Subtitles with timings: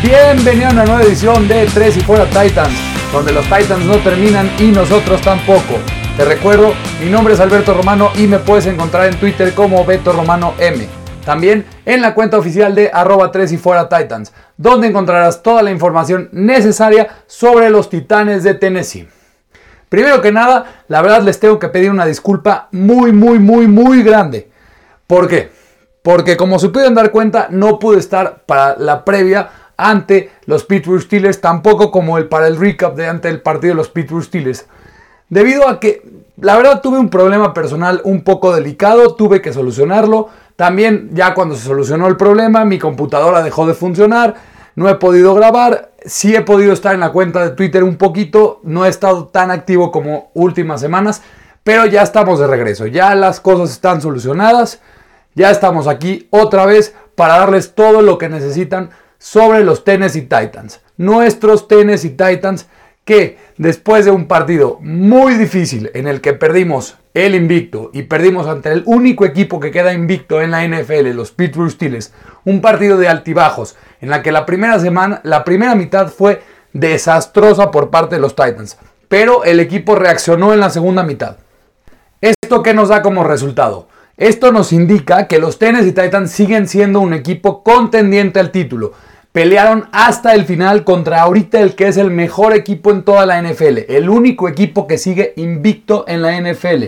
[0.00, 2.72] Bienvenido a una nueva edición de Tres y Fuera Titans,
[3.12, 5.74] donde los Titans no terminan y nosotros tampoco.
[6.16, 6.72] Te recuerdo,
[7.02, 10.86] mi nombre es Alberto Romano y me puedes encontrar en Twitter como Beto Romano M.
[11.24, 15.72] También en la cuenta oficial de arroba 3 y fuera Titans, donde encontrarás toda la
[15.72, 19.08] información necesaria sobre los Titanes de Tennessee.
[19.88, 24.04] Primero que nada, la verdad les tengo que pedir una disculpa muy, muy, muy, muy
[24.04, 24.48] grande.
[25.08, 25.50] ¿Por qué?
[26.02, 31.00] Porque como se pueden dar cuenta, no pude estar para la previa ante los Pittsburgh
[31.00, 34.66] Steelers, tampoco como el para el recap de ante el partido de los Pittsburgh Steelers.
[35.30, 36.02] Debido a que
[36.40, 40.28] la verdad tuve un problema personal un poco delicado, tuve que solucionarlo.
[40.56, 44.34] También ya cuando se solucionó el problema, mi computadora dejó de funcionar,
[44.74, 48.60] no he podido grabar, sí he podido estar en la cuenta de Twitter un poquito,
[48.64, 51.22] no he estado tan activo como últimas semanas,
[51.62, 54.80] pero ya estamos de regreso, ya las cosas están solucionadas,
[55.34, 60.80] ya estamos aquí otra vez para darles todo lo que necesitan sobre los Tennessee Titans.
[60.96, 62.66] Nuestros Tennessee Titans
[63.08, 68.46] que después de un partido muy difícil en el que perdimos el invicto y perdimos
[68.46, 72.12] ante el único equipo que queda invicto en la NFL, los Pittsburgh Steelers,
[72.44, 76.42] un partido de altibajos en la que la primera semana, la primera mitad fue
[76.74, 78.76] desastrosa por parte de los Titans,
[79.08, 81.38] pero el equipo reaccionó en la segunda mitad.
[82.20, 83.88] ¿Esto qué nos da como resultado?
[84.18, 88.92] Esto nos indica que los Tennessee Titans siguen siendo un equipo contendiente al título
[89.38, 93.40] pelearon hasta el final contra ahorita el que es el mejor equipo en toda la
[93.40, 96.86] NFL, el único equipo que sigue invicto en la NFL.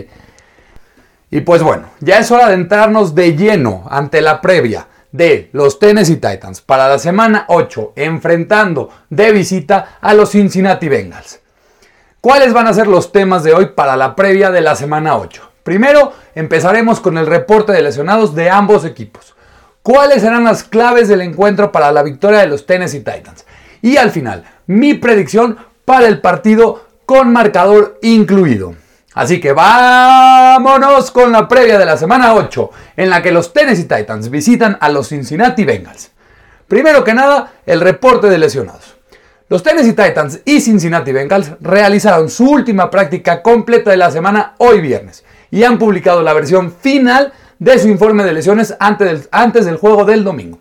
[1.29, 5.79] Y pues bueno, ya es hora de entrarnos de lleno ante la previa de los
[5.79, 11.39] Tennessee Titans para la semana 8, enfrentando de visita a los Cincinnati Bengals.
[12.19, 15.51] ¿Cuáles van a ser los temas de hoy para la previa de la semana 8?
[15.63, 19.35] Primero, empezaremos con el reporte de lesionados de ambos equipos
[19.83, 23.45] cuáles serán las claves del encuentro para la victoria de los Tennessee Titans.
[23.81, 28.75] Y al final, mi predicción para el partido con marcador incluido.
[29.13, 33.83] Así que vámonos con la previa de la semana 8, en la que los Tennessee
[33.83, 36.11] Titans visitan a los Cincinnati Bengals.
[36.67, 38.95] Primero que nada, el reporte de lesionados.
[39.49, 44.79] Los Tennessee Titans y Cincinnati Bengals realizaron su última práctica completa de la semana hoy
[44.79, 49.65] viernes y han publicado la versión final de su informe de lesiones antes del, antes
[49.65, 50.57] del juego del domingo.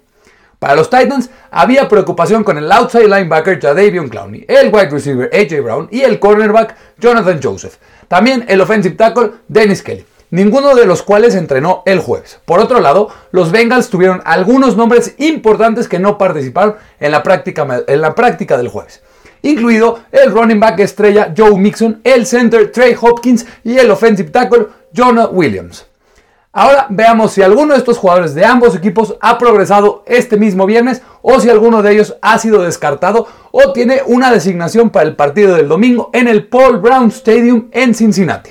[0.59, 5.63] Para los Titans había preocupación con el outside linebacker Jadavion Clowney, el wide receiver AJ
[5.63, 7.77] Brown y el cornerback Jonathan Joseph.
[8.07, 12.39] También el offensive tackle Dennis Kelly, ninguno de los cuales entrenó el jueves.
[12.45, 17.83] Por otro lado, los Bengals tuvieron algunos nombres importantes que no participaron en la práctica,
[17.87, 19.03] en la práctica del jueves
[19.43, 24.67] incluido el running back estrella Joe Mixon, el center Trey Hopkins y el offensive tackle
[24.95, 25.87] Jonah Williams.
[26.53, 31.01] Ahora veamos si alguno de estos jugadores de ambos equipos ha progresado este mismo viernes
[31.23, 35.55] o si alguno de ellos ha sido descartado o tiene una designación para el partido
[35.55, 38.51] del domingo en el Paul Brown Stadium en Cincinnati.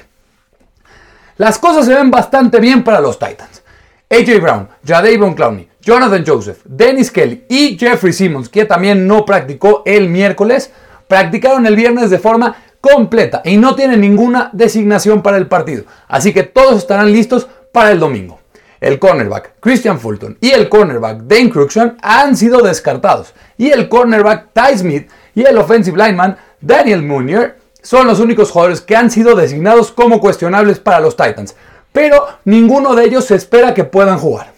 [1.35, 3.63] Las cosas se ven bastante bien para los Titans.
[4.09, 9.83] AJ Brown, Jadavion Clowney, Jonathan Joseph, Dennis Kelly y Jeffrey Simmons, que también no practicó
[9.85, 10.71] el miércoles,
[11.07, 15.83] practicaron el viernes de forma completa y no tienen ninguna designación para el partido.
[16.07, 18.39] Así que todos estarán listos para el domingo.
[18.79, 24.47] El cornerback Christian Fulton y el cornerback Dane Cruikshank han sido descartados y el cornerback
[24.53, 29.35] Ty Smith y el offensive lineman Daniel Munier son los únicos jugadores que han sido
[29.35, 31.55] designados como cuestionables para los Titans,
[31.91, 34.53] pero ninguno de ellos se espera que puedan jugar.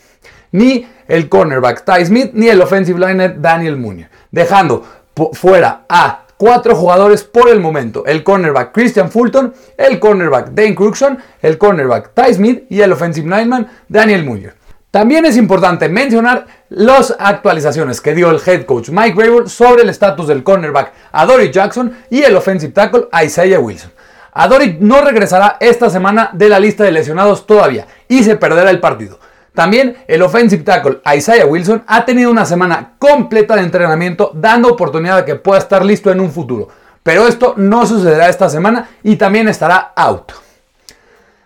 [0.52, 4.86] Ni el cornerback Ty Smith ni el offensive liner Daniel Munier, dejando
[5.34, 8.04] fuera a cuatro jugadores por el momento.
[8.08, 13.30] El cornerback Christian Fulton, el cornerback Dane Cruxon, el cornerback Ty Smith y el offensive
[13.30, 14.56] lineman Daniel Muller.
[14.90, 19.90] También es importante mencionar las actualizaciones que dio el head coach Mike Rabel sobre el
[19.90, 23.92] estatus del cornerback Adoree Jackson y el offensive tackle Isaiah Wilson.
[24.34, 28.80] Adoree no regresará esta semana de la lista de lesionados todavía y se perderá el
[28.80, 29.20] partido.
[29.54, 35.18] También el offensive tackle Isaiah Wilson ha tenido una semana completa de entrenamiento dando oportunidad
[35.18, 36.70] de que pueda estar listo en un futuro.
[37.04, 40.32] Pero esto no sucederá esta semana y también estará out.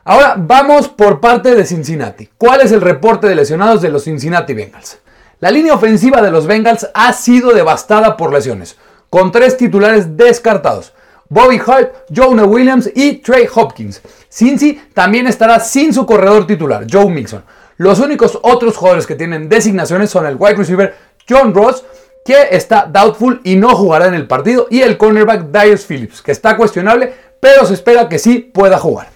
[0.04, 2.30] Ahora vamos por parte de Cincinnati.
[2.38, 5.00] ¿Cuál es el reporte de lesionados de los Cincinnati Bengals?
[5.40, 8.78] La línea ofensiva de los Bengals ha sido devastada por lesiones,
[9.10, 10.94] con tres titulares descartados.
[11.28, 14.02] Bobby Hart, Jonah Williams y Trey Hopkins.
[14.32, 17.44] Cincy también estará sin su corredor titular, Joe Mixon.
[17.78, 20.96] Los únicos otros jugadores que tienen designaciones son el wide receiver
[21.28, 21.84] John Ross,
[22.24, 26.32] que está doubtful y no jugará en el partido, y el cornerback Darius Phillips, que
[26.32, 29.10] está cuestionable, pero se espera que sí pueda jugar.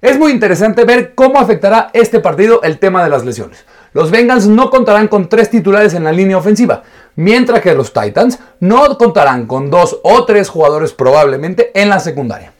[0.00, 3.66] Es muy interesante ver cómo afectará este partido el tema de las lesiones.
[3.92, 6.82] Los Bengals no contarán con tres titulares en la línea ofensiva,
[7.16, 12.52] mientras que los Titans no contarán con dos o tres jugadores probablemente en la secundaria.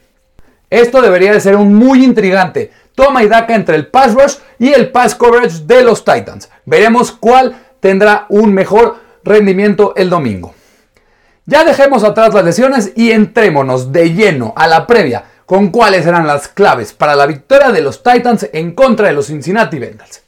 [0.68, 4.72] Esto debería de ser un muy intrigante toma y daca entre el pass rush y
[4.72, 6.50] el pass coverage de los Titans.
[6.64, 10.54] Veremos cuál tendrá un mejor rendimiento el domingo.
[11.46, 16.26] Ya dejemos atrás las lesiones y entrémonos de lleno a la previa con cuáles serán
[16.26, 20.19] las claves para la victoria de los Titans en contra de los Cincinnati Bengals.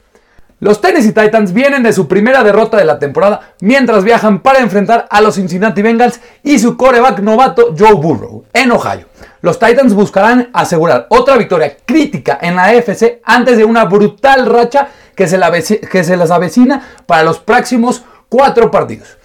[0.63, 5.09] Los Tennessee Titans vienen de su primera derrota de la temporada mientras viajan para enfrentar
[5.11, 9.09] a los Cincinnati Bengals y su coreback novato Joe Burrow en Ohio.
[9.41, 14.87] Los Titans buscarán asegurar otra victoria crítica en la AFC antes de una brutal racha
[15.17, 19.19] que se, que se les avecina para los próximos cuatro partidos.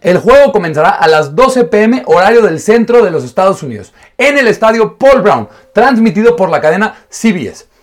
[0.00, 4.38] El juego comenzará a las 12 pm horario del centro de los Estados Unidos, en
[4.38, 7.73] el estadio Paul Brown, transmitido por la cadena CBS.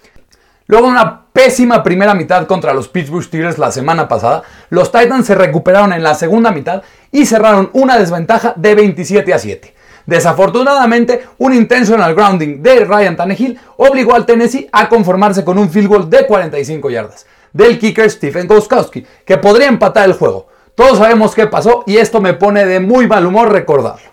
[0.72, 5.28] Luego de una pésima primera mitad contra los Pittsburgh Steelers la semana pasada, los Titans
[5.28, 6.82] se recuperaron en la segunda mitad
[7.12, 9.76] y cerraron una desventaja de 27 a 7.
[10.06, 15.90] Desafortunadamente, un intentional grounding de Ryan Tannehill obligó al Tennessee a conformarse con un field
[15.90, 20.48] goal de 45 yardas del kicker Stephen Gostkowski, que podría empatar el juego.
[20.74, 24.11] Todos sabemos qué pasó y esto me pone de muy mal humor recordarlo.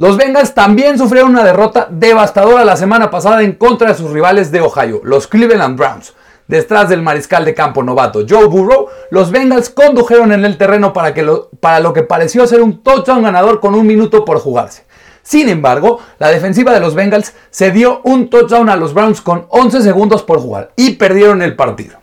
[0.00, 4.50] Los Bengals también sufrieron una derrota devastadora la semana pasada en contra de sus rivales
[4.50, 6.14] de Ohio, los Cleveland Browns.
[6.48, 11.12] Detrás del mariscal de campo novato Joe Burrow, los Bengals condujeron en el terreno para,
[11.12, 14.86] que lo, para lo que pareció ser un touchdown ganador con un minuto por jugarse.
[15.22, 19.44] Sin embargo, la defensiva de los Bengals se dio un touchdown a los Browns con
[19.50, 21.98] 11 segundos por jugar y perdieron el partido.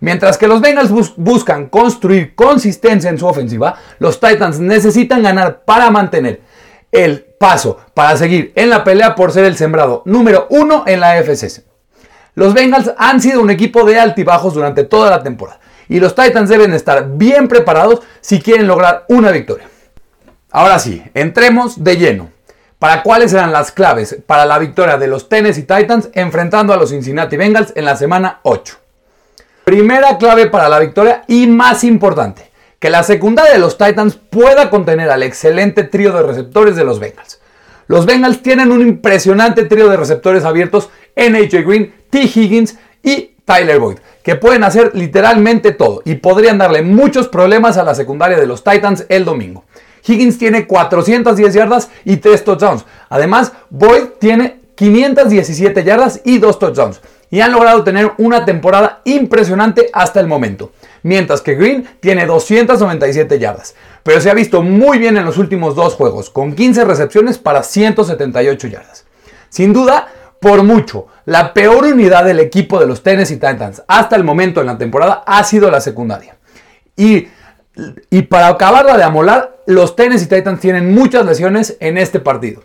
[0.00, 5.90] Mientras que los Bengals buscan construir consistencia en su ofensiva, los Titans necesitan ganar para
[5.90, 6.42] mantener
[6.92, 11.14] el paso, para seguir en la pelea por ser el sembrado número uno en la
[11.22, 11.62] FCS.
[12.34, 15.58] Los Bengals han sido un equipo de altibajos durante toda la temporada
[15.88, 19.66] y los Titans deben estar bien preparados si quieren lograr una victoria.
[20.50, 22.28] Ahora sí, entremos de lleno.
[22.78, 26.90] ¿Para cuáles serán las claves para la victoria de los Tennessee Titans enfrentando a los
[26.90, 28.76] Cincinnati Bengals en la semana 8?
[29.64, 32.49] Primera clave para la victoria y más importante,
[32.80, 36.98] que la secundaria de los Titans pueda contener al excelente trío de receptores de los
[36.98, 37.38] Bengals.
[37.86, 42.22] Los Bengals tienen un impresionante trío de receptores abiertos en AJ Green, T.
[42.22, 47.84] Higgins y Tyler Boyd, que pueden hacer literalmente todo y podrían darle muchos problemas a
[47.84, 49.64] la secundaria de los Titans el domingo.
[50.06, 52.86] Higgins tiene 410 yardas y 3 touchdowns.
[53.10, 59.88] Además, Boyd tiene 517 yardas y 2 touchdowns y han logrado tener una temporada impresionante
[59.92, 60.72] hasta el momento.
[61.02, 65.74] Mientras que Green tiene 297 yardas, pero se ha visto muy bien en los últimos
[65.74, 69.04] dos juegos, con 15 recepciones para 178 yardas.
[69.48, 70.08] Sin duda,
[70.40, 74.66] por mucho, la peor unidad del equipo de los Tennessee Titans hasta el momento en
[74.66, 76.36] la temporada ha sido la secundaria.
[76.96, 77.28] Y,
[78.10, 82.62] y para acabarla de amolar, los Tennessee Titans tienen muchas lesiones en este partido.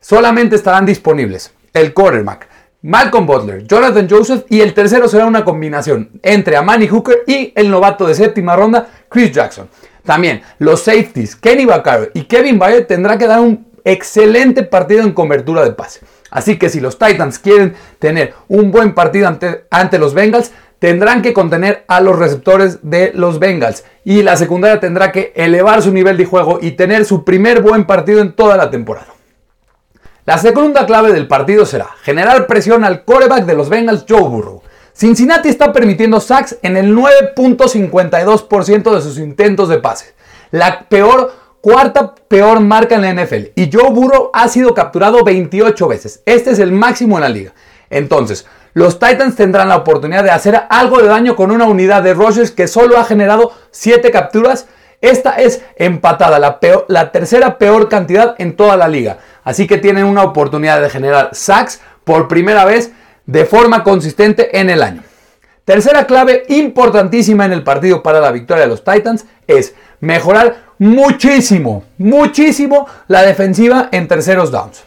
[0.00, 2.48] Solamente estarán disponibles el quarterback,
[2.86, 7.68] Malcolm Butler, Jonathan Joseph y el tercero será una combinación entre Amani Hooker y el
[7.68, 9.68] novato de séptima ronda, Chris Jackson.
[10.04, 15.14] También los safeties, Kenny Vaccaro y Kevin Byard tendrá que dar un excelente partido en
[15.14, 16.02] cobertura de pase.
[16.30, 21.22] Así que si los Titans quieren tener un buen partido ante, ante los Bengals, tendrán
[21.22, 25.92] que contener a los receptores de los Bengals y la secundaria tendrá que elevar su
[25.92, 29.08] nivel de juego y tener su primer buen partido en toda la temporada.
[30.26, 34.60] La segunda clave del partido será generar presión al coreback de los Bengals, Joe Burrow.
[34.92, 40.16] Cincinnati está permitiendo sacks en el 9.52% de sus intentos de pase.
[40.50, 43.52] La peor, cuarta peor marca en la NFL.
[43.54, 46.22] Y Joe Burrow ha sido capturado 28 veces.
[46.26, 47.52] Este es el máximo en la liga.
[47.88, 52.14] Entonces, los Titans tendrán la oportunidad de hacer algo de daño con una unidad de
[52.14, 54.66] rushes que solo ha generado 7 capturas
[55.10, 56.58] esta es empatada, la,
[56.88, 59.18] la tercera peor cantidad en toda la liga.
[59.44, 62.92] Así que tienen una oportunidad de generar sacks por primera vez
[63.26, 65.02] de forma consistente en el año.
[65.64, 71.84] Tercera clave importantísima en el partido para la victoria de los Titans es mejorar muchísimo,
[71.98, 74.84] muchísimo la defensiva en terceros downs.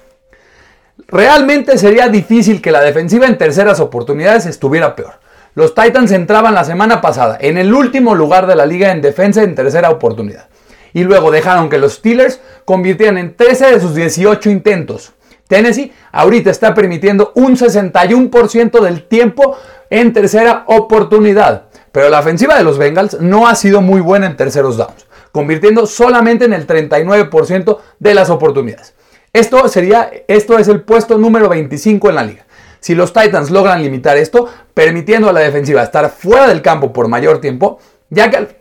[1.07, 5.19] Realmente sería difícil que la defensiva en terceras oportunidades estuviera peor.
[5.59, 9.43] Los Titans entraban la semana pasada en el último lugar de la liga en defensa
[9.43, 10.47] en tercera oportunidad.
[10.93, 15.11] Y luego dejaron que los Steelers convirtieran en 13 de sus 18 intentos.
[15.49, 19.57] Tennessee ahorita está permitiendo un 61% del tiempo
[19.89, 21.63] en tercera oportunidad.
[21.91, 25.87] Pero la ofensiva de los Bengals no ha sido muy buena en terceros downs, convirtiendo
[25.87, 28.93] solamente en el 39% de las oportunidades.
[29.33, 32.45] Esto, sería, esto es el puesto número 25 en la liga.
[32.79, 37.07] Si los Titans logran limitar esto, permitiendo a la defensiva estar fuera del campo por
[37.07, 38.57] mayor tiempo, ya que al,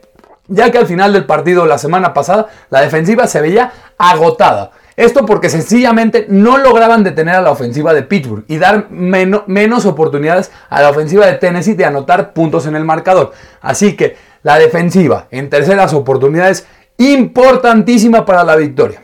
[0.49, 4.73] ya que al final del partido la semana pasada la defensiva se veía agotada.
[4.97, 10.51] Esto porque sencillamente no lograban detener a la ofensiva de Pittsburgh y dar menos oportunidades
[10.69, 13.33] a la ofensiva de Tennessee de anotar puntos en el marcador.
[13.61, 19.01] Así que la defensiva en terceras oportunidades importantísima para la victoria.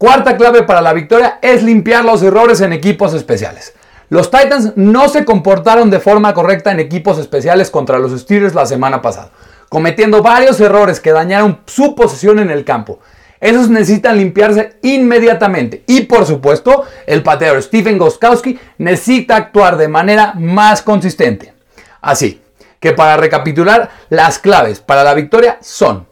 [0.00, 3.74] Cuarta clave para la victoria es limpiar los errores en equipos especiales.
[4.10, 8.64] Los Titans no se comportaron de forma correcta en equipos especiales contra los Steelers la
[8.64, 9.32] semana pasada,
[9.68, 13.00] cometiendo varios errores que dañaron su posición en el campo.
[13.40, 15.82] Esos necesitan limpiarse inmediatamente.
[15.88, 21.54] Y por supuesto, el pateador Stephen Goskowski necesita actuar de manera más consistente.
[22.00, 22.40] Así
[22.78, 26.07] que para recapitular, las claves para la victoria son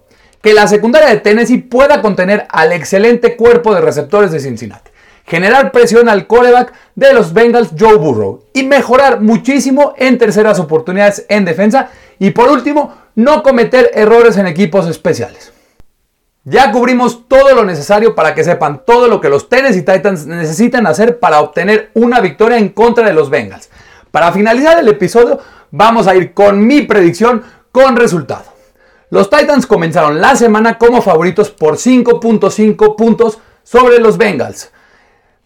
[0.47, 4.93] que la secundaria de Tennessee pueda contener al excelente cuerpo de receptores de Cincinnati,
[5.27, 11.27] generar presión al coreback de los Bengals Joe Burrow y mejorar muchísimo en terceras oportunidades
[11.29, 15.53] en defensa y por último, no cometer errores en equipos especiales.
[16.45, 20.87] Ya cubrimos todo lo necesario para que sepan todo lo que los Tennessee Titans necesitan
[20.87, 23.69] hacer para obtener una victoria en contra de los Bengals.
[24.13, 25.41] Para finalizar el episodio,
[25.73, 28.56] vamos a ir con mi predicción con resultado.
[29.09, 34.73] Los Titans comenzaron la semana como favoritos por 5.5 puntos sobre los Bengals.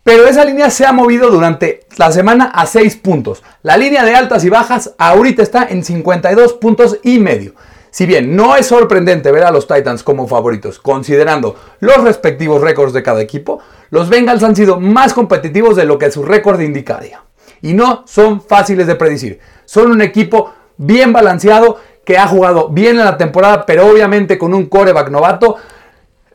[0.03, 3.43] Pero esa línea se ha movido durante la semana a 6 puntos.
[3.63, 7.53] La línea de altas y bajas ahorita está en 52 puntos y medio.
[7.91, 12.95] Si bien no es sorprendente ver a los Titans como favoritos, considerando los respectivos récords
[12.95, 17.25] de cada equipo, los Bengals han sido más competitivos de lo que su récord indicaría.
[17.61, 19.41] Y no son fáciles de predecir.
[19.67, 24.55] Son un equipo bien balanceado que ha jugado bien en la temporada, pero obviamente con
[24.55, 25.57] un coreback novato,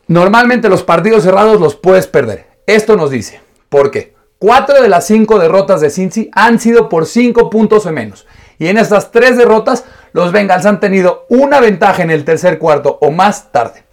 [0.08, 2.48] normalmente los partidos cerrados los puedes perder.
[2.68, 4.14] Esto nos dice, ¿por qué?
[4.40, 8.28] Cuatro de las cinco derrotas de Cincy han sido por cinco puntos o menos.
[8.58, 12.98] Y en estas tres derrotas, los Bengals han tenido una ventaja en el tercer cuarto
[13.02, 13.84] o más tarde.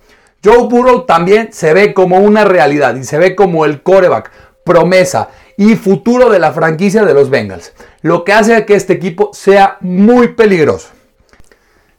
[0.45, 4.31] Joe Burrow también se ve como una realidad y se ve como el coreback,
[4.64, 9.31] promesa y futuro de la franquicia de los Bengals, lo que hace que este equipo
[9.33, 10.88] sea muy peligroso.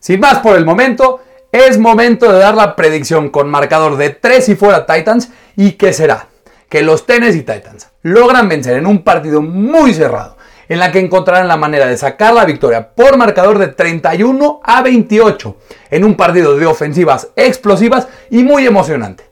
[0.03, 4.49] Sin más por el momento, es momento de dar la predicción con marcador de 3
[4.49, 6.27] y fuera Titans y que será
[6.67, 10.35] que los Tennessee Titans logran vencer en un partido muy cerrado
[10.67, 14.81] en la que encontrarán la manera de sacar la victoria por marcador de 31 a
[14.81, 15.55] 28
[15.91, 19.23] en un partido de ofensivas explosivas y muy emocionante.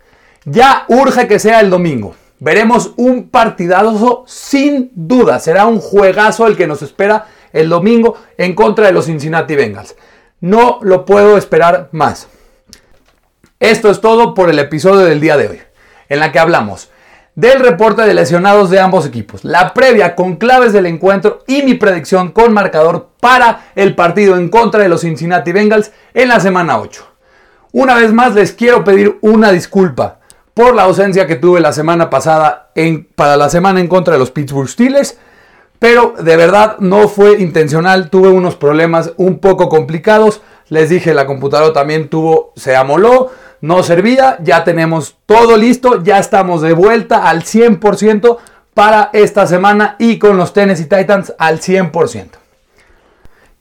[0.45, 2.15] Ya urge que sea el domingo.
[2.39, 5.41] Veremos un partidazo sin duda.
[5.41, 9.97] Será un juegazo el que nos espera el domingo en contra de los Cincinnati Bengals.
[10.41, 12.27] No lo puedo esperar más.
[13.59, 15.61] Esto es todo por el episodio del día de hoy,
[16.09, 16.89] en la que hablamos
[17.35, 21.75] del reporte de lesionados de ambos equipos, la previa con claves del encuentro y mi
[21.75, 26.79] predicción con marcador para el partido en contra de los Cincinnati Bengals en la semana
[26.79, 27.07] 8.
[27.71, 30.19] Una vez más les quiero pedir una disculpa
[30.53, 34.19] por la ausencia que tuve la semana pasada en, para la semana en contra de
[34.19, 35.17] los Pittsburgh Steelers,
[35.81, 41.25] pero de verdad no fue intencional, tuve unos problemas un poco complicados, les dije la
[41.25, 47.27] computadora también tuvo, se amoló, no servía, ya tenemos todo listo, ya estamos de vuelta
[47.27, 48.37] al 100%
[48.75, 52.40] para esta semana y con los Tennessee Titans al 100%.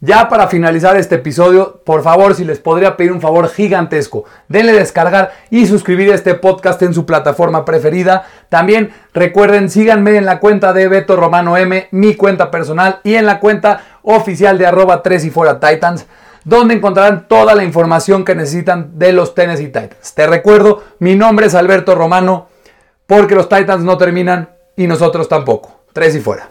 [0.03, 4.73] Ya para finalizar este episodio, por favor, si les podría pedir un favor gigantesco, denle
[4.73, 8.25] descargar y suscribir este podcast en su plataforma preferida.
[8.49, 13.27] También recuerden, síganme en la cuenta de Beto Romano M, mi cuenta personal, y en
[13.27, 16.07] la cuenta oficial de arroba 3 y fuera Titans
[16.43, 20.15] donde encontrarán toda la información que necesitan de los Tennessee Titans.
[20.15, 22.47] Te recuerdo, mi nombre es Alberto Romano,
[23.05, 25.83] porque los Titans no terminan y nosotros tampoco.
[25.93, 26.49] Tres y fuera.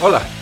[0.00, 0.20] Hola,